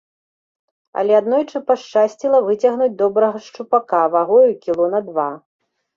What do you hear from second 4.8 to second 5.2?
на